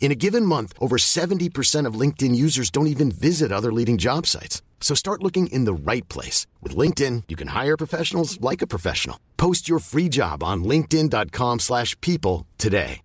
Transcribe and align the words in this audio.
In 0.00 0.10
a 0.10 0.14
given 0.14 0.46
month, 0.46 0.72
over 0.80 0.96
70% 0.96 1.84
of 1.84 2.00
LinkedIn 2.00 2.34
users 2.34 2.70
don't 2.70 2.86
even 2.86 3.10
visit 3.10 3.52
other 3.52 3.70
leading 3.70 3.98
job 3.98 4.26
sites. 4.26 4.62
So 4.80 4.94
start 4.94 5.22
looking 5.22 5.48
in 5.48 5.66
the 5.66 5.74
right 5.74 6.08
place. 6.08 6.46
With 6.62 6.74
LinkedIn, 6.74 7.24
you 7.28 7.36
can 7.36 7.48
hire 7.48 7.76
professionals 7.76 8.40
like 8.40 8.62
a 8.62 8.66
professional. 8.66 9.18
Post 9.36 9.68
your 9.68 9.80
free 9.80 10.08
job 10.08 10.42
on 10.42 10.64
linkedin.com 10.64 11.58
slash 11.58 11.94
people 12.00 12.46
today. 12.56 13.02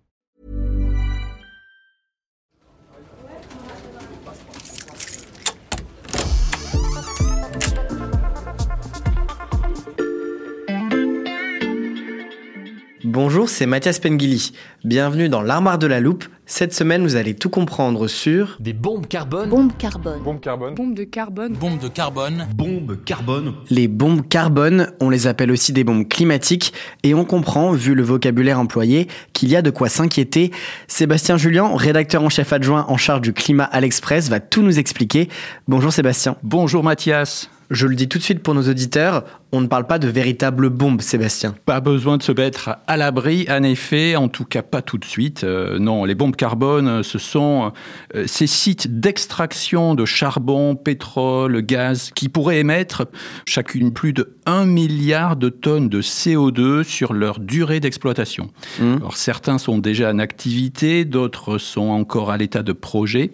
Bonjour, 13.04 13.48
c'est 13.48 13.66
Mathias 13.66 14.00
Pengili. 14.00 14.52
Bienvenue 14.82 15.28
dans 15.28 15.42
l'armoire 15.42 15.78
de 15.78 15.86
la 15.86 16.00
loupe. 16.00 16.24
Cette 16.46 16.74
semaine, 16.74 17.02
vous 17.02 17.16
allez 17.16 17.34
tout 17.34 17.48
comprendre 17.48 18.06
sur 18.06 18.58
Des 18.60 18.74
bombes 18.74 19.06
carbone. 19.06 19.48
Bombe 19.48 19.72
carbone. 19.78 20.22
Bombe 20.22 20.40
carbone. 20.40 20.74
Bombe 20.74 20.94
de 20.94 21.04
carbone. 21.04 21.54
Bombes 21.54 21.78
de 21.78 21.88
carbone. 21.88 22.46
Bombe 22.54 23.02
carbone. 23.06 23.54
les 23.70 23.88
bombes 23.88 24.28
carbone. 24.28 24.92
On 25.00 25.08
les 25.08 25.26
appelle 25.26 25.50
aussi 25.50 25.72
des 25.72 25.84
bombes 25.84 26.06
climatiques 26.06 26.74
et 27.02 27.14
on 27.14 27.24
comprend, 27.24 27.72
vu 27.72 27.94
le 27.94 28.02
vocabulaire 28.02 28.60
employé, 28.60 29.08
qu'il 29.32 29.48
y 29.48 29.56
a 29.56 29.62
de 29.62 29.70
quoi 29.70 29.88
s'inquiéter. 29.88 30.50
Sébastien 30.86 31.38
Julien, 31.38 31.74
rédacteur 31.74 32.22
en 32.22 32.28
chef 32.28 32.52
adjoint 32.52 32.84
en 32.88 32.98
charge 32.98 33.22
du 33.22 33.32
climat 33.32 33.64
à 33.64 33.80
l'Express, 33.80 34.28
va 34.28 34.40
tout 34.40 34.60
nous 34.60 34.78
expliquer. 34.78 35.30
Bonjour 35.66 35.94
Sébastien. 35.94 36.36
Bonjour 36.42 36.84
Mathias. 36.84 37.48
Je 37.70 37.86
le 37.86 37.96
dis 37.96 38.08
tout 38.08 38.18
de 38.18 38.22
suite 38.22 38.42
pour 38.42 38.54
nos 38.54 38.68
auditeurs, 38.68 39.24
on 39.54 39.60
ne 39.60 39.66
parle 39.68 39.86
pas 39.86 40.00
de 40.00 40.08
véritables 40.08 40.68
bombes, 40.68 41.00
Sébastien. 41.00 41.54
Pas 41.64 41.80
besoin 41.80 42.16
de 42.16 42.22
se 42.22 42.32
mettre 42.32 42.76
à 42.86 42.96
l'abri, 42.96 43.46
en 43.48 43.62
effet, 43.62 44.16
en 44.16 44.28
tout 44.28 44.44
cas 44.44 44.62
pas 44.62 44.82
tout 44.82 44.98
de 44.98 45.04
suite. 45.04 45.44
Euh, 45.44 45.78
non, 45.78 46.04
les 46.04 46.16
bombes 46.16 46.34
carbone, 46.34 47.04
ce 47.04 47.18
sont 47.18 47.72
euh, 48.16 48.24
ces 48.26 48.48
sites 48.48 48.98
d'extraction 49.00 49.94
de 49.94 50.04
charbon, 50.04 50.74
pétrole, 50.74 51.62
gaz, 51.62 52.10
qui 52.14 52.28
pourraient 52.28 52.58
émettre 52.58 53.06
chacune 53.46 53.92
plus 53.92 54.12
de 54.12 54.34
1 54.46 54.66
milliard 54.66 55.36
de 55.36 55.48
tonnes 55.50 55.88
de 55.88 56.02
CO2 56.02 56.82
sur 56.82 57.12
leur 57.12 57.38
durée 57.38 57.78
d'exploitation. 57.78 58.50
Mmh. 58.80 58.94
Alors 58.96 59.16
certains 59.16 59.58
sont 59.58 59.78
déjà 59.78 60.10
en 60.10 60.18
activité, 60.18 61.04
d'autres 61.04 61.58
sont 61.58 61.90
encore 61.90 62.32
à 62.32 62.36
l'état 62.36 62.64
de 62.64 62.72
projet. 62.72 63.30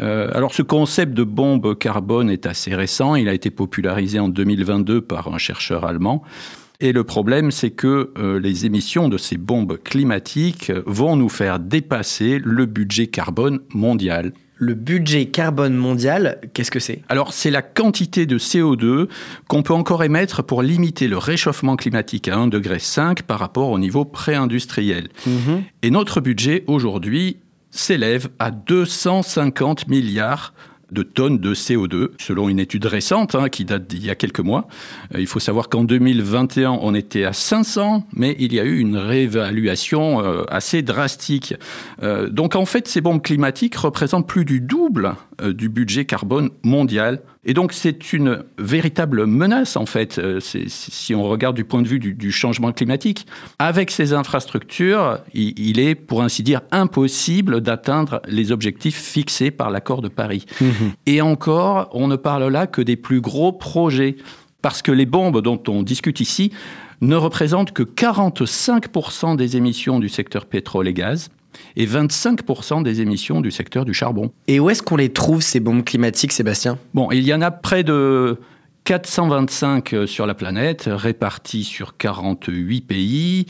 Euh, 0.00 0.30
alors 0.32 0.54
ce 0.54 0.62
concept 0.62 1.12
de 1.12 1.24
bombe 1.24 1.76
carbone 1.76 2.30
est 2.30 2.46
assez 2.46 2.74
récent, 2.74 3.16
il 3.16 3.28
a 3.28 3.34
été 3.34 3.50
popularisé 3.50 4.20
en 4.20 4.28
2022 4.28 5.00
par 5.00 5.28
un 5.28 5.38
chercheur 5.48 5.84
allemand. 5.86 6.22
Et 6.80 6.92
le 6.92 7.04
problème, 7.04 7.50
c'est 7.50 7.70
que 7.70 8.12
euh, 8.18 8.38
les 8.38 8.66
émissions 8.66 9.08
de 9.08 9.16
ces 9.18 9.36
bombes 9.36 9.78
climatiques 9.82 10.70
vont 10.86 11.16
nous 11.16 11.30
faire 11.30 11.58
dépasser 11.58 12.38
le 12.44 12.66
budget 12.66 13.06
carbone 13.08 13.60
mondial. 13.72 14.32
Le 14.60 14.74
budget 14.74 15.26
carbone 15.26 15.74
mondial, 15.74 16.40
qu'est-ce 16.52 16.70
que 16.70 16.80
c'est? 16.80 17.02
Alors, 17.08 17.32
c'est 17.32 17.50
la 17.50 17.62
quantité 17.62 18.26
de 18.26 18.38
CO2 18.38 19.08
qu'on 19.48 19.62
peut 19.62 19.72
encore 19.72 20.04
émettre 20.04 20.44
pour 20.44 20.62
limiter 20.62 21.08
le 21.08 21.16
réchauffement 21.16 21.76
climatique 21.76 22.28
à 22.28 22.36
1,5 22.36 22.48
degré 22.50 22.78
par 23.26 23.38
rapport 23.38 23.70
au 23.70 23.78
niveau 23.78 24.04
pré-industriel. 24.04 25.08
Et 25.82 25.90
notre 25.90 26.20
budget 26.20 26.64
aujourd'hui 26.66 27.38
s'élève 27.70 28.28
à 28.38 28.50
250 28.50 29.88
milliards 29.88 30.52
de 30.90 31.02
tonnes 31.02 31.38
de 31.38 31.54
CO2, 31.54 32.10
selon 32.18 32.48
une 32.48 32.58
étude 32.58 32.86
récente 32.86 33.34
hein, 33.34 33.48
qui 33.48 33.64
date 33.64 33.86
d'il 33.86 34.04
y 34.04 34.10
a 34.10 34.14
quelques 34.14 34.40
mois. 34.40 34.68
Euh, 35.14 35.20
il 35.20 35.26
faut 35.26 35.40
savoir 35.40 35.68
qu'en 35.68 35.84
2021, 35.84 36.70
on 36.70 36.94
était 36.94 37.24
à 37.24 37.32
500, 37.32 38.04
mais 38.14 38.36
il 38.38 38.54
y 38.54 38.60
a 38.60 38.64
eu 38.64 38.78
une 38.78 38.96
réévaluation 38.96 40.24
euh, 40.24 40.44
assez 40.48 40.82
drastique. 40.82 41.54
Euh, 42.02 42.28
donc 42.28 42.56
en 42.56 42.64
fait, 42.64 42.88
ces 42.88 43.00
bombes 43.00 43.22
climatiques 43.22 43.76
représentent 43.76 44.26
plus 44.26 44.44
du 44.44 44.60
double 44.60 45.14
du 45.42 45.68
budget 45.68 46.04
carbone 46.04 46.50
mondial. 46.62 47.20
Et 47.44 47.54
donc 47.54 47.72
c'est 47.72 48.12
une 48.12 48.44
véritable 48.58 49.26
menace 49.26 49.76
en 49.76 49.86
fait, 49.86 50.18
euh, 50.18 50.40
si 50.40 51.14
on 51.14 51.22
regarde 51.22 51.56
du 51.56 51.64
point 51.64 51.82
de 51.82 51.88
vue 51.88 51.98
du, 51.98 52.14
du 52.14 52.32
changement 52.32 52.72
climatique. 52.72 53.26
Avec 53.58 53.90
ces 53.90 54.12
infrastructures, 54.12 55.18
il, 55.34 55.58
il 55.58 55.80
est, 55.80 55.94
pour 55.94 56.22
ainsi 56.22 56.42
dire, 56.42 56.60
impossible 56.70 57.60
d'atteindre 57.60 58.20
les 58.26 58.52
objectifs 58.52 59.00
fixés 59.00 59.50
par 59.50 59.70
l'accord 59.70 60.02
de 60.02 60.08
Paris. 60.08 60.46
Et 61.06 61.20
encore, 61.20 61.88
on 61.92 62.08
ne 62.08 62.16
parle 62.16 62.48
là 62.48 62.66
que 62.66 62.82
des 62.82 62.96
plus 62.96 63.20
gros 63.20 63.52
projets, 63.52 64.16
parce 64.62 64.82
que 64.82 64.92
les 64.92 65.06
bombes 65.06 65.40
dont 65.40 65.62
on 65.68 65.82
discute 65.82 66.20
ici 66.20 66.52
ne 67.00 67.16
représentent 67.16 67.72
que 67.72 67.82
45% 67.82 69.36
des 69.36 69.56
émissions 69.56 70.00
du 70.00 70.08
secteur 70.08 70.46
pétrole 70.46 70.88
et 70.88 70.94
gaz 70.94 71.30
et 71.76 71.86
25% 71.86 72.82
des 72.82 73.00
émissions 73.00 73.40
du 73.40 73.50
secteur 73.50 73.84
du 73.84 73.94
charbon. 73.94 74.30
Et 74.46 74.60
où 74.60 74.70
est-ce 74.70 74.82
qu'on 74.82 74.96
les 74.96 75.10
trouve, 75.10 75.42
ces 75.42 75.60
bombes 75.60 75.84
climatiques, 75.84 76.32
Sébastien? 76.32 76.78
Bon, 76.94 77.10
il 77.10 77.24
y 77.24 77.34
en 77.34 77.42
a 77.42 77.50
près 77.50 77.84
de 77.84 78.38
425 78.88 79.94
sur 80.06 80.24
la 80.24 80.32
planète, 80.32 80.88
répartis 80.90 81.64
sur 81.64 81.98
48 81.98 82.80
pays. 82.80 83.44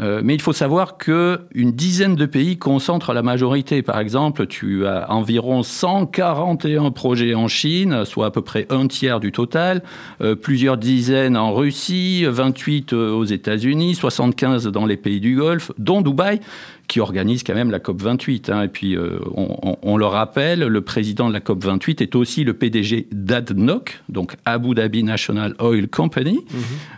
Euh, 0.00 0.22
mais 0.24 0.34
il 0.34 0.40
faut 0.40 0.54
savoir 0.54 0.96
que 0.96 1.40
une 1.52 1.72
dizaine 1.72 2.16
de 2.16 2.24
pays 2.24 2.56
concentrent 2.56 3.12
la 3.12 3.20
majorité. 3.20 3.82
Par 3.82 3.98
exemple, 3.98 4.46
tu 4.46 4.86
as 4.86 5.12
environ 5.12 5.62
141 5.62 6.90
projets 6.90 7.34
en 7.34 7.48
Chine, 7.48 8.06
soit 8.06 8.24
à 8.24 8.30
peu 8.30 8.40
près 8.40 8.66
un 8.70 8.86
tiers 8.86 9.20
du 9.20 9.30
total, 9.30 9.82
euh, 10.22 10.34
plusieurs 10.34 10.78
dizaines 10.78 11.36
en 11.36 11.52
Russie, 11.52 12.24
28 12.24 12.94
aux 12.94 13.24
États-Unis, 13.24 13.94
75 13.94 14.68
dans 14.68 14.86
les 14.86 14.96
pays 14.96 15.20
du 15.20 15.36
Golfe, 15.36 15.70
dont 15.76 16.00
Dubaï 16.00 16.40
qui 16.88 17.00
organise 17.00 17.42
quand 17.44 17.54
même 17.54 17.70
la 17.70 17.78
COP 17.80 18.02
28. 18.02 18.50
hein. 18.50 18.62
Et 18.62 18.68
puis, 18.68 18.96
euh, 18.96 19.18
on, 19.34 19.56
on- 19.62 19.76
on 19.82 19.96
le 19.98 20.06
rappelle, 20.06 20.60
le 20.60 20.80
président 20.80 21.28
de 21.28 21.32
la 21.34 21.40
COP 21.40 21.62
28 21.64 22.00
est 22.00 22.14
aussi 22.16 22.44
le 22.44 22.54
PDG 22.54 23.06
d'ADNOC, 23.12 24.00
donc 24.08 24.36
Abu 24.44 24.74
Dhabi 24.74 25.02
National 25.04 25.54
Oil 25.60 25.88
Company, 25.88 26.40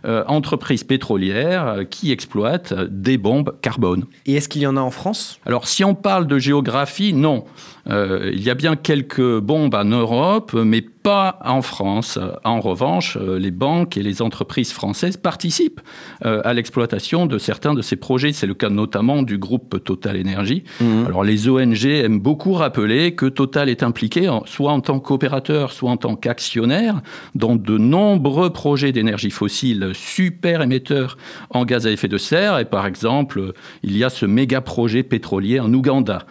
euh, 0.04 0.22
entreprise 0.28 0.84
pétrolière 0.84 1.66
euh, 1.66 1.84
qui 1.84 2.12
exploite 2.12 2.72
des 2.88 3.18
bombes 3.18 3.54
carbone. 3.62 4.04
Et 4.26 4.34
est-ce 4.34 4.48
qu'il 4.48 4.62
y 4.62 4.66
en 4.66 4.76
a 4.76 4.80
en 4.80 4.90
France? 4.90 5.38
Alors, 5.44 5.66
si 5.68 5.82
on 5.84 5.94
parle 5.94 6.26
de 6.26 6.38
géographie, 6.38 7.12
non. 7.12 7.44
Euh, 7.88 8.30
il 8.32 8.42
y 8.42 8.50
a 8.50 8.54
bien 8.54 8.76
quelques 8.76 9.38
bombes 9.40 9.74
en 9.74 9.84
Europe, 9.84 10.52
mais 10.54 10.82
pas 11.02 11.38
en 11.44 11.62
France. 11.62 12.18
En 12.44 12.60
revanche, 12.60 13.16
euh, 13.20 13.38
les 13.38 13.50
banques 13.50 13.96
et 13.96 14.02
les 14.02 14.22
entreprises 14.22 14.72
françaises 14.72 15.16
participent 15.16 15.80
euh, 16.24 16.41
à 16.44 16.52
l'exploitation 16.52 17.26
de 17.26 17.38
certains 17.38 17.74
de 17.74 17.82
ces 17.82 17.97
projets. 17.97 18.32
C'est 18.32 18.47
le 18.47 18.54
cas 18.54 18.68
notamment 18.68 19.22
du 19.22 19.38
groupe 19.38 19.82
Total 19.82 20.20
Energy. 20.20 20.64
Alors, 21.06 21.24
les 21.24 21.48
ONG 21.48 21.84
aiment 21.86 22.20
beaucoup 22.20 22.52
rappeler 22.52 23.14
que 23.14 23.26
Total 23.26 23.68
est 23.68 23.82
impliqué, 23.82 24.30
soit 24.47 24.72
en 24.72 24.80
tant 24.80 25.00
qu'opérateur, 25.00 25.72
soit 25.72 25.91
en 25.91 25.97
tant 25.97 26.16
qu'actionnaire, 26.16 27.00
dans 27.34 27.56
de 27.56 27.78
nombreux 27.78 28.50
projets 28.50 28.92
d'énergie 28.92 29.30
fossile 29.30 29.91
super 29.94 30.62
émetteurs 30.62 31.16
en 31.50 31.64
gaz 31.64 31.86
à 31.86 31.91
effet 31.91 32.08
de 32.08 32.18
serre. 32.18 32.58
Et 32.58 32.64
par 32.64 32.86
exemple, 32.86 33.53
il 33.82 33.96
y 33.96 34.04
a 34.04 34.10
ce 34.10 34.26
méga 34.26 34.60
projet 34.60 35.03
pétrolier 35.03 35.60
en 35.60 35.72
Ouganda. 35.72 36.26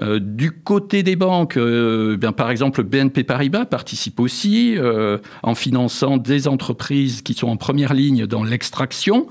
Euh, 0.00 0.20
du 0.20 0.52
côté 0.52 1.02
des 1.02 1.16
banques, 1.16 1.56
euh, 1.56 2.16
bien, 2.16 2.32
par 2.32 2.50
exemple, 2.50 2.82
BNP 2.82 3.24
Paribas 3.24 3.64
participe 3.64 4.20
aussi 4.20 4.76
euh, 4.76 5.18
en 5.42 5.54
finançant 5.54 6.16
des 6.16 6.46
entreprises 6.46 7.22
qui 7.22 7.34
sont 7.34 7.48
en 7.48 7.56
première 7.56 7.94
ligne 7.94 8.26
dans 8.26 8.44
l'extraction. 8.44 9.26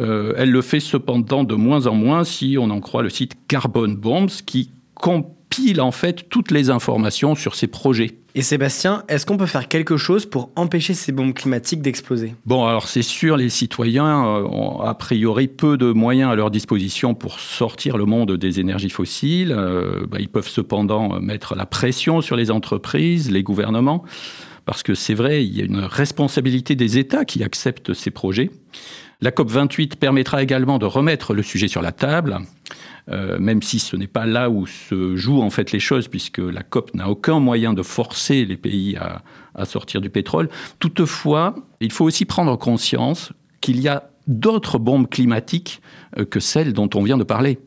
Elle 0.00 0.52
le 0.52 0.62
fait 0.62 0.78
cependant 0.78 1.42
de 1.42 1.56
moins 1.56 1.88
en 1.88 1.94
moins 1.94 2.22
si 2.22 2.56
on 2.56 2.70
en 2.70 2.78
croit 2.78 3.02
le 3.02 3.10
site 3.10 3.34
Carbon 3.48 3.88
Bombs 3.88 4.28
qui 4.46 4.70
compile 4.94 5.37
compile 5.58 5.80
en 5.80 5.90
fait 5.90 6.28
toutes 6.28 6.50
les 6.50 6.70
informations 6.70 7.34
sur 7.34 7.54
ces 7.54 7.66
projets. 7.66 8.12
Et 8.34 8.42
Sébastien, 8.42 9.02
est-ce 9.08 9.26
qu'on 9.26 9.36
peut 9.36 9.46
faire 9.46 9.68
quelque 9.68 9.96
chose 9.96 10.26
pour 10.26 10.50
empêcher 10.54 10.94
ces 10.94 11.12
bombes 11.12 11.34
climatiques 11.34 11.82
d'exploser? 11.82 12.34
Bon, 12.46 12.66
alors 12.66 12.86
c'est 12.86 13.02
sûr, 13.02 13.36
les 13.36 13.48
citoyens 13.48 14.24
euh, 14.24 14.42
ont 14.44 14.80
a 14.80 14.94
priori 14.94 15.48
peu 15.48 15.76
de 15.76 15.92
moyens 15.92 16.30
à 16.30 16.36
leur 16.36 16.50
disposition 16.50 17.14
pour 17.14 17.40
sortir 17.40 17.96
le 17.96 18.04
monde 18.04 18.36
des 18.36 18.60
énergies 18.60 18.90
fossiles. 18.90 19.52
Euh, 19.52 20.06
bah, 20.06 20.18
ils 20.20 20.28
peuvent 20.28 20.48
cependant 20.48 21.20
mettre 21.20 21.54
la 21.56 21.66
pression 21.66 22.20
sur 22.20 22.36
les 22.36 22.50
entreprises, 22.50 23.30
les 23.30 23.42
gouvernements, 23.42 24.04
parce 24.66 24.82
que 24.82 24.94
c'est 24.94 25.14
vrai, 25.14 25.44
il 25.44 25.56
y 25.56 25.62
a 25.62 25.64
une 25.64 25.80
responsabilité 25.80 26.76
des 26.76 26.98
États 26.98 27.24
qui 27.24 27.42
acceptent 27.42 27.94
ces 27.94 28.10
projets. 28.10 28.50
La 29.20 29.32
COP28 29.32 29.96
permettra 29.96 30.42
également 30.42 30.78
de 30.78 30.86
remettre 30.86 31.34
le 31.34 31.42
sujet 31.42 31.66
sur 31.66 31.82
la 31.82 31.92
table. 31.92 32.38
Euh, 33.10 33.38
même 33.38 33.62
si 33.62 33.78
ce 33.78 33.96
n'est 33.96 34.06
pas 34.06 34.26
là 34.26 34.50
où 34.50 34.66
se 34.66 35.16
jouent 35.16 35.40
en 35.40 35.48
fait 35.48 35.72
les 35.72 35.80
choses, 35.80 36.08
puisque 36.08 36.38
la 36.38 36.62
COP 36.62 36.94
n'a 36.94 37.08
aucun 37.08 37.40
moyen 37.40 37.72
de 37.72 37.82
forcer 37.82 38.44
les 38.44 38.58
pays 38.58 38.96
à, 38.96 39.22
à 39.54 39.64
sortir 39.64 40.00
du 40.00 40.10
pétrole. 40.10 40.50
Toutefois, 40.78 41.54
il 41.80 41.90
faut 41.90 42.04
aussi 42.04 42.26
prendre 42.26 42.56
conscience 42.56 43.32
qu'il 43.60 43.80
y 43.80 43.88
a 43.88 44.10
d'autres 44.26 44.78
bombes 44.78 45.08
climatiques 45.08 45.80
euh, 46.18 46.24
que 46.24 46.38
celles 46.38 46.72
dont 46.72 46.90
on 46.94 47.02
vient 47.02 47.18
de 47.18 47.24
parler. 47.24 47.58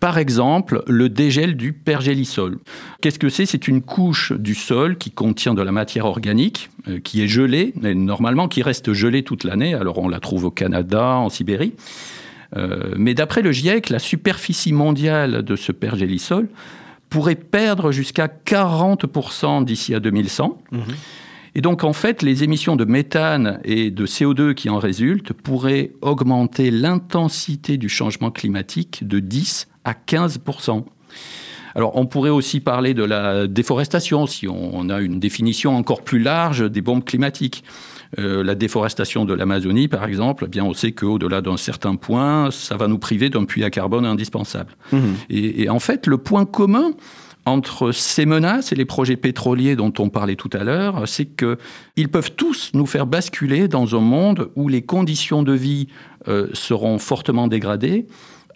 Par 0.00 0.18
exemple, 0.18 0.82
le 0.86 1.08
dégel 1.08 1.56
du 1.56 1.72
pergélisol. 1.72 2.58
Qu'est-ce 3.00 3.18
que 3.18 3.28
c'est? 3.28 3.46
C'est 3.46 3.68
une 3.68 3.82
couche 3.82 4.32
du 4.32 4.54
sol 4.54 4.96
qui 4.98 5.10
contient 5.10 5.54
de 5.54 5.62
la 5.62 5.72
matière 5.72 6.06
organique, 6.06 6.70
euh, 6.88 7.00
qui 7.00 7.22
est 7.22 7.28
gelée, 7.28 7.72
et 7.82 7.94
normalement 7.94 8.48
qui 8.48 8.62
reste 8.62 8.92
gelée 8.92 9.22
toute 9.22 9.44
l'année. 9.44 9.74
Alors 9.74 9.98
on 9.98 10.08
la 10.08 10.20
trouve 10.20 10.44
au 10.44 10.50
Canada, 10.50 11.16
en 11.16 11.28
Sibérie. 11.28 11.74
Euh, 12.56 12.94
mais 12.96 13.14
d'après 13.14 13.42
le 13.42 13.52
GIEC, 13.52 13.88
la 13.88 13.98
superficie 13.98 14.72
mondiale 14.72 15.42
de 15.42 15.56
ce 15.56 15.72
pergélisol 15.72 16.48
pourrait 17.08 17.34
perdre 17.34 17.92
jusqu'à 17.92 18.26
40% 18.26 19.64
d'ici 19.64 19.94
à 19.94 20.00
2100. 20.00 20.58
Et 21.54 21.60
donc, 21.60 21.84
en 21.84 21.92
fait, 21.92 22.22
les 22.22 22.44
émissions 22.44 22.76
de 22.76 22.84
méthane 22.84 23.60
et 23.64 23.90
de 23.90 24.06
CO2 24.06 24.54
qui 24.54 24.70
en 24.70 24.78
résultent 24.78 25.32
pourraient 25.32 25.92
augmenter 26.00 26.70
l'intensité 26.70 27.76
du 27.76 27.88
changement 27.88 28.30
climatique 28.30 29.06
de 29.06 29.18
10 29.18 29.68
à 29.84 29.92
15% 29.92 30.84
alors, 31.74 31.96
on 31.96 32.04
pourrait 32.04 32.30
aussi 32.30 32.60
parler 32.60 32.92
de 32.92 33.02
la 33.02 33.46
déforestation, 33.46 34.26
si 34.26 34.46
on 34.46 34.90
a 34.90 35.00
une 35.00 35.18
définition 35.18 35.74
encore 35.74 36.02
plus 36.02 36.18
large 36.18 36.70
des 36.70 36.82
bombes 36.82 37.02
climatiques. 37.02 37.64
Euh, 38.18 38.44
la 38.44 38.54
déforestation 38.54 39.24
de 39.24 39.32
l'Amazonie, 39.32 39.88
par 39.88 40.04
exemple, 40.04 40.44
eh 40.46 40.50
bien, 40.50 40.64
on 40.64 40.74
sait 40.74 40.92
qu'au-delà 40.92 41.40
d'un 41.40 41.56
certain 41.56 41.96
point, 41.96 42.50
ça 42.50 42.76
va 42.76 42.86
nous 42.86 42.98
priver 42.98 43.30
d'un 43.30 43.46
puits 43.46 43.64
à 43.64 43.70
carbone 43.70 44.04
indispensable. 44.04 44.76
Mmh. 44.92 44.98
Et, 45.30 45.62
et, 45.62 45.70
en 45.70 45.78
fait, 45.78 46.06
le 46.06 46.18
point 46.18 46.44
commun 46.44 46.92
entre 47.44 47.92
ces 47.92 48.26
menaces 48.26 48.72
et 48.72 48.74
les 48.74 48.84
projets 48.84 49.16
pétroliers 49.16 49.76
dont 49.76 49.92
on 49.98 50.08
parlait 50.08 50.36
tout 50.36 50.50
à 50.52 50.62
l'heure, 50.62 51.08
c'est 51.08 51.26
qu'ils 51.26 52.08
peuvent 52.08 52.32
tous 52.32 52.70
nous 52.74 52.86
faire 52.86 53.06
basculer 53.06 53.68
dans 53.68 53.96
un 53.96 54.00
monde 54.00 54.50
où 54.54 54.68
les 54.68 54.82
conditions 54.82 55.42
de 55.42 55.52
vie 55.52 55.88
euh, 56.28 56.48
seront 56.52 56.98
fortement 56.98 57.48
dégradées, 57.48 58.06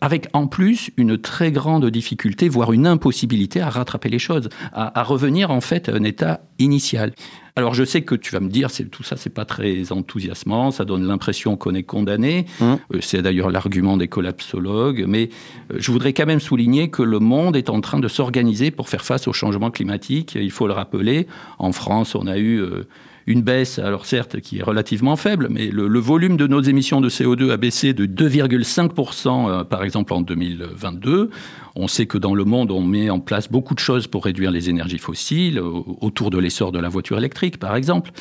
avec 0.01 0.29
en 0.33 0.47
plus 0.47 0.91
une 0.97 1.19
très 1.19 1.53
grande 1.53 1.87
difficulté, 1.91 2.49
voire 2.49 2.73
une 2.73 2.87
impossibilité 2.87 3.61
à 3.61 3.71
rattraper 3.71 4.09
les 4.09 4.19
choses, 4.19 4.49
à, 4.73 4.99
à 4.99 5.03
revenir 5.03 5.51
en 5.51 5.61
fait 5.61 5.89
à 5.89 5.95
un 5.95 6.05
état 6.05 6.41
initial. 6.59 7.13
Alors 7.59 7.73
je 7.73 7.85
sais 7.85 8.03
que 8.03 8.15
tu 8.15 8.33
vas 8.33 8.41
me 8.41 8.51
dire, 8.51 8.71
c'est, 8.71 8.85
tout 8.85 9.03
ça 9.03 9.17
c'est 9.17 9.31
pas 9.31 9.47
très 9.47 9.91
enthousiasmant, 9.91 10.71
ça 10.71 10.85
donne 10.85 11.07
l'impression 11.07 11.57
qu'on 11.57 11.75
est 11.75 11.85
condamné. 11.85 12.45
Mmh. 12.61 12.65
Euh, 12.65 12.77
c'est 13.01 13.23
d'ailleurs 13.23 13.51
l'argument 13.51 13.97
des 13.97 14.09
collapsologues, 14.09 15.07
mais 15.09 15.31
euh, 15.73 15.77
je 15.79 15.91
voudrais 15.91 16.13
quand 16.13 16.27
même 16.27 16.41
souligner 16.41 16.91
que 16.91 17.03
le 17.03 17.19
monde 17.19 17.57
est 17.57 17.71
en 17.71 17.81
train 17.81 17.99
de 17.99 18.09
s'organiser 18.09 18.71
pour 18.71 18.91
faire 18.91 19.05
face 19.05 19.27
au 19.27 19.33
changement 19.33 19.71
climatique. 19.71 20.37
Il 20.39 20.51
faut 20.51 20.67
le 20.67 20.75
rappeler. 20.75 21.27
En 21.59 21.73
France, 21.73 22.15
on 22.15 22.27
a 22.27 22.37
eu 22.37 22.61
euh, 22.61 22.87
une 23.27 23.43
baisse, 23.43 23.79
alors 23.79 24.07
certes, 24.07 24.41
qui 24.41 24.59
est 24.59 24.63
relativement 24.63 25.17
faible, 25.17 25.49
mais 25.51 25.69
le, 25.69 25.99
volume 25.99 26.37
de 26.37 26.47
nos 26.47 26.61
émissions 26.61 27.01
de 27.01 27.09
CO2 27.09 27.51
a 27.51 27.57
baissé 27.57 27.93
de 27.93 28.07
2,5% 28.07 29.51
euh, 29.51 29.65
par 29.65 29.83
exemple 29.83 30.13
en 30.13 30.21
2022. 30.21 31.31
On 31.75 31.89
sait 31.89 32.07
que 32.07 32.19
dans 32.19 32.35
le 32.35 32.45
monde, 32.45 32.71
on 32.71 32.83
met 32.83 33.11
en 33.11 33.19
place 33.19 33.51
beaucoup 33.51 33.75
de 33.75 33.81
choses 33.81 34.07
pour 34.07 34.25
réduire 34.25 34.51
les 34.51 34.71
énergies 34.71 34.99
fossiles, 34.99 35.61
autour 35.61 36.31
de 36.31 36.39
l'essor 36.39 36.73
de 36.73 36.79
la 36.79 36.89
voiture 36.89 37.19
électrique, 37.19 37.59
par 37.59 37.75
exemple. 37.75 38.13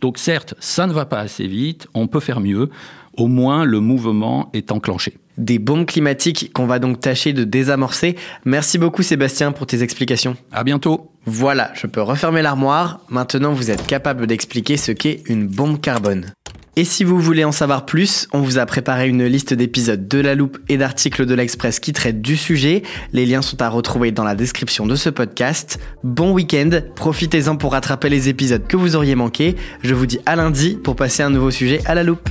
Donc 0.00 0.18
certes, 0.18 0.54
ça 0.60 0.86
ne 0.86 0.92
va 0.92 1.06
pas 1.06 1.18
assez 1.18 1.46
vite, 1.46 1.88
on 1.94 2.06
peut 2.06 2.20
faire 2.20 2.40
mieux. 2.40 2.68
Au 3.16 3.26
moins, 3.26 3.64
le 3.64 3.80
mouvement 3.80 4.50
est 4.52 4.70
enclenché 4.70 5.14
des 5.40 5.58
bombes 5.58 5.86
climatiques 5.86 6.52
qu'on 6.52 6.66
va 6.66 6.78
donc 6.78 7.00
tâcher 7.00 7.32
de 7.32 7.44
désamorcer. 7.44 8.16
Merci 8.44 8.78
beaucoup 8.78 9.02
Sébastien 9.02 9.52
pour 9.52 9.66
tes 9.66 9.82
explications. 9.82 10.36
À 10.52 10.64
bientôt. 10.64 11.10
Voilà, 11.26 11.70
je 11.74 11.86
peux 11.86 12.02
refermer 12.02 12.42
l'armoire. 12.42 13.00
Maintenant, 13.08 13.52
vous 13.52 13.70
êtes 13.70 13.86
capable 13.86 14.26
d'expliquer 14.26 14.76
ce 14.76 14.92
qu'est 14.92 15.22
une 15.26 15.46
bombe 15.46 15.80
carbone. 15.80 16.32
Et 16.76 16.84
si 16.84 17.02
vous 17.04 17.20
voulez 17.20 17.44
en 17.44 17.52
savoir 17.52 17.84
plus, 17.84 18.28
on 18.32 18.40
vous 18.40 18.58
a 18.58 18.64
préparé 18.64 19.08
une 19.08 19.26
liste 19.26 19.52
d'épisodes 19.52 20.06
de 20.06 20.18
la 20.18 20.34
loupe 20.34 20.58
et 20.68 20.78
d'articles 20.78 21.26
de 21.26 21.34
l'Express 21.34 21.80
qui 21.80 21.92
traitent 21.92 22.22
du 22.22 22.36
sujet. 22.36 22.82
Les 23.12 23.26
liens 23.26 23.42
sont 23.42 23.60
à 23.60 23.68
retrouver 23.68 24.12
dans 24.12 24.24
la 24.24 24.36
description 24.36 24.86
de 24.86 24.94
ce 24.94 25.10
podcast. 25.10 25.80
Bon 26.04 26.32
week-end, 26.32 26.70
profitez-en 26.94 27.56
pour 27.56 27.72
rattraper 27.72 28.08
les 28.08 28.28
épisodes 28.28 28.66
que 28.66 28.76
vous 28.76 28.94
auriez 28.94 29.16
manqués. 29.16 29.56
Je 29.82 29.94
vous 29.94 30.06
dis 30.06 30.20
à 30.26 30.36
lundi 30.36 30.78
pour 30.82 30.94
passer 30.96 31.22
un 31.22 31.30
nouveau 31.30 31.50
sujet 31.50 31.80
à 31.86 31.94
la 31.94 32.04
loupe. 32.04 32.30